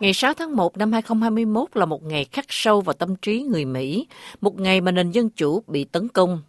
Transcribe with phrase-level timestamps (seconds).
[0.00, 3.64] Ngày 6 tháng 1 năm 2021 là một ngày khắc sâu vào tâm trí người
[3.64, 4.06] Mỹ,
[4.40, 6.42] một ngày mà nền dân chủ bị tấn công.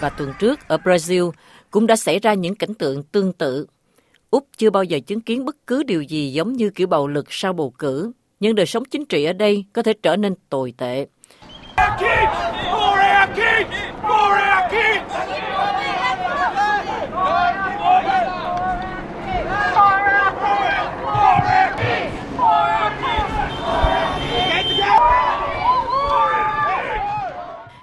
[0.00, 1.30] Và tuần trước ở Brazil
[1.70, 3.66] cũng đã xảy ra những cảnh tượng tương tự.
[4.30, 7.26] Úc chưa bao giờ chứng kiến bất cứ điều gì giống như kiểu bạo lực
[7.30, 10.74] sau bầu cử nhưng đời sống chính trị ở đây có thể trở nên tồi
[10.78, 11.06] tệ.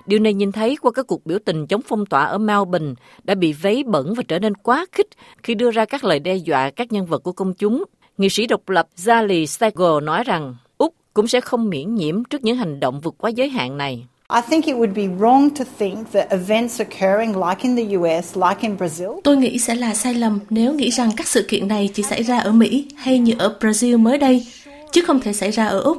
[0.05, 3.35] Điều này nhìn thấy qua các cuộc biểu tình chống phong tỏa ở Melbourne đã
[3.35, 5.07] bị vấy bẩn và trở nên quá khích
[5.43, 7.83] khi đưa ra các lời đe dọa các nhân vật của công chúng
[8.17, 12.43] Nghị sĩ độc lập Zali Steggall nói rằng Úc cũng sẽ không miễn nhiễm trước
[12.43, 14.05] những hành động vượt quá giới hạn này.
[19.23, 22.23] Tôi nghĩ sẽ là sai lầm nếu nghĩ rằng các sự kiện này chỉ xảy
[22.23, 24.47] ra ở Mỹ hay như ở Brazil mới đây,
[24.91, 25.97] chứ không thể xảy ra ở Úc.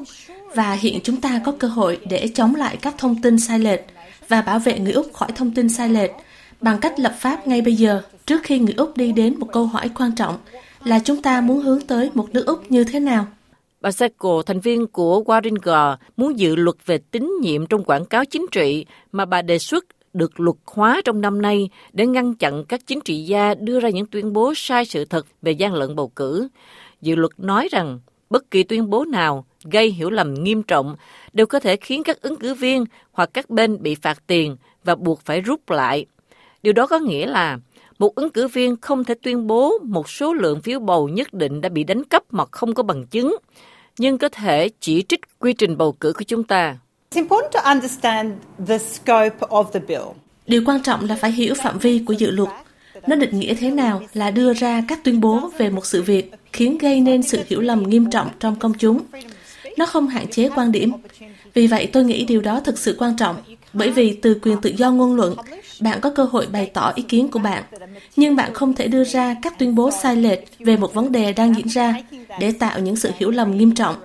[0.54, 3.80] Và hiện chúng ta có cơ hội để chống lại các thông tin sai lệch
[4.28, 6.10] và bảo vệ người Úc khỏi thông tin sai lệch
[6.60, 9.66] bằng cách lập pháp ngay bây giờ trước khi người Úc đi đến một câu
[9.66, 10.36] hỏi quan trọng
[10.86, 13.26] là chúng ta muốn hướng tới một nước Úc như thế nào.
[13.80, 18.24] Bà Seko, thành viên của Warringer, muốn dự luật về tín nhiệm trong quảng cáo
[18.24, 22.64] chính trị mà bà đề xuất được luật hóa trong năm nay để ngăn chặn
[22.64, 25.96] các chính trị gia đưa ra những tuyên bố sai sự thật về gian lận
[25.96, 26.48] bầu cử.
[27.02, 30.96] Dự luật nói rằng bất kỳ tuyên bố nào gây hiểu lầm nghiêm trọng
[31.32, 34.94] đều có thể khiến các ứng cử viên hoặc các bên bị phạt tiền và
[34.94, 36.06] buộc phải rút lại.
[36.66, 37.58] Điều đó có nghĩa là
[37.98, 41.60] một ứng cử viên không thể tuyên bố một số lượng phiếu bầu nhất định
[41.60, 43.36] đã bị đánh cắp mà không có bằng chứng,
[43.98, 46.76] nhưng có thể chỉ trích quy trình bầu cử của chúng ta.
[50.46, 52.48] Điều quan trọng là phải hiểu phạm vi của dự luật.
[53.06, 56.32] Nó định nghĩa thế nào là đưa ra các tuyên bố về một sự việc
[56.52, 59.00] khiến gây nên sự hiểu lầm nghiêm trọng trong công chúng.
[59.76, 60.92] Nó không hạn chế quan điểm.
[61.54, 63.36] Vì vậy tôi nghĩ điều đó thực sự quan trọng,
[63.76, 65.34] bởi vì từ quyền tự do ngôn luận,
[65.80, 67.64] bạn có cơ hội bày tỏ ý kiến của bạn,
[68.16, 71.32] nhưng bạn không thể đưa ra các tuyên bố sai lệch về một vấn đề
[71.32, 71.94] đang diễn ra
[72.40, 73.96] để tạo những sự hiểu lầm nghiêm trọng.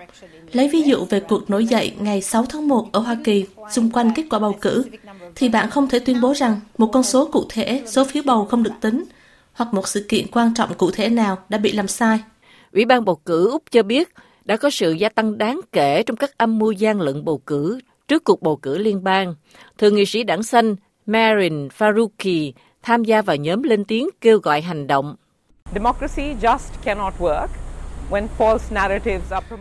[0.51, 3.89] Lấy ví dụ về cuộc nổi dậy ngày 6 tháng 1 ở Hoa Kỳ xung
[3.91, 4.83] quanh kết quả bầu cử,
[5.35, 8.45] thì bạn không thể tuyên bố rằng một con số cụ thể, số phiếu bầu
[8.45, 9.03] không được tính,
[9.53, 12.19] hoặc một sự kiện quan trọng cụ thể nào đã bị làm sai.
[12.71, 14.09] Ủy ban bầu cử Úc cho biết
[14.45, 17.79] đã có sự gia tăng đáng kể trong các âm mưu gian lận bầu cử
[18.11, 19.35] trước cuộc bầu cử liên bang.
[19.77, 22.51] Thượng nghị sĩ đảng xanh Marin Faruqi
[22.83, 25.15] tham gia vào nhóm lên tiếng kêu gọi hành động.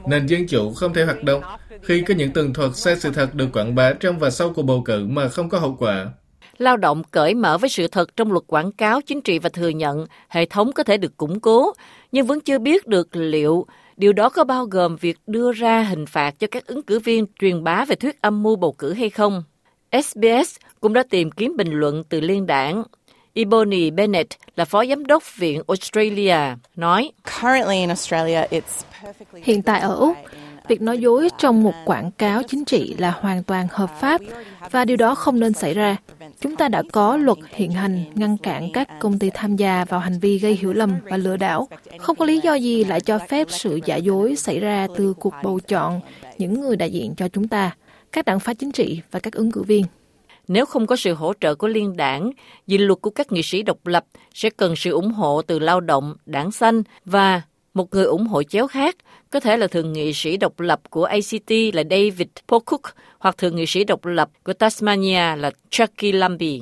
[0.07, 1.43] Nền dân chủ không thể hoạt động
[1.83, 4.63] khi có những tường thuật sai sự thật được quảng bá trong và sau cuộc
[4.63, 6.07] bầu cử mà không có hậu quả.
[6.59, 9.69] Lao động cởi mở với sự thật trong luật quảng cáo chính trị và thừa
[9.69, 11.73] nhận hệ thống có thể được củng cố,
[12.13, 13.67] nhưng vẫn chưa biết được liệu
[14.01, 17.27] điều đó có bao gồm việc đưa ra hình phạt cho các ứng cử viên
[17.41, 19.43] truyền bá về thuyết âm mưu bầu cử hay không.
[19.93, 22.83] SBS cũng đã tìm kiếm bình luận từ liên đảng.
[23.35, 26.37] Ebony Bennett là phó giám đốc Viện Australia,
[26.77, 27.13] nói
[29.43, 30.17] Hiện tại ở Úc,
[30.71, 34.21] việc nói dối trong một quảng cáo chính trị là hoàn toàn hợp pháp
[34.71, 35.97] và điều đó không nên xảy ra.
[36.41, 40.01] Chúng ta đã có luật hiện hành ngăn cản các công ty tham gia vào
[40.01, 41.69] hành vi gây hiểu lầm và lừa đảo.
[41.99, 45.35] Không có lý do gì lại cho phép sự giả dối xảy ra từ cuộc
[45.43, 46.01] bầu chọn
[46.39, 47.77] những người đại diện cho chúng ta,
[48.13, 49.85] các đảng phái chính trị và các ứng cử viên.
[50.49, 52.31] Nếu không có sự hỗ trợ của liên đảng,
[52.67, 55.81] dự luật của các nghị sĩ độc lập sẽ cần sự ủng hộ từ lao
[55.81, 57.43] động, đảng xanh và
[57.75, 58.97] một người ủng hộ chéo khác,
[59.31, 62.83] có thể là thượng nghị sĩ độc lập của ACT là David Pocock
[63.19, 66.59] hoặc thượng nghị sĩ độc lập của Tasmania là Chucky Lambie.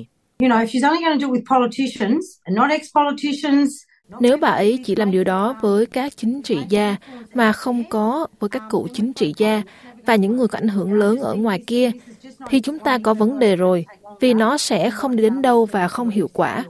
[4.20, 6.96] Nếu bà ấy chỉ làm điều đó với các chính trị gia
[7.34, 9.62] mà không có với các cựu chính trị gia
[10.06, 11.90] và những người có ảnh hưởng lớn ở ngoài kia,
[12.48, 13.86] thì chúng ta có vấn đề rồi,
[14.20, 16.64] vì nó sẽ không đi đến đâu và không hiệu quả.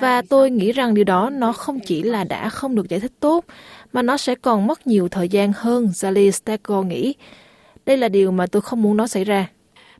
[0.00, 3.12] Và tôi nghĩ rằng điều đó nó không chỉ là đã không được giải thích
[3.20, 3.44] tốt,
[3.92, 7.14] mà nó sẽ còn mất nhiều thời gian hơn, Zali Stego nghĩ.
[7.86, 9.46] Đây là điều mà tôi không muốn nó xảy ra.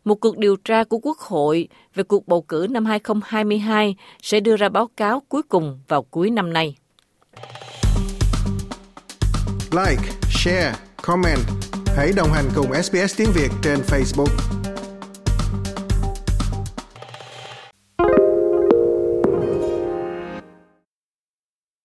[0.05, 4.57] Một cuộc điều tra của Quốc hội về cuộc bầu cử năm 2022 sẽ đưa
[4.57, 6.77] ra báo cáo cuối cùng vào cuối năm nay.
[9.73, 10.73] Like, share,
[11.03, 11.41] comment.
[11.97, 14.60] Hãy đồng hành cùng SBS tiếng Việt trên Facebook.